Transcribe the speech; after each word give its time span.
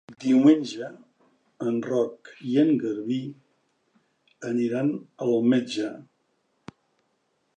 Diumenge 0.21 0.85
en 1.71 1.75
Roc 1.87 2.31
i 2.53 2.55
en 2.61 2.71
Garbí 2.85 3.19
aniran 4.53 4.91
al 5.27 5.37
metge. 5.53 5.91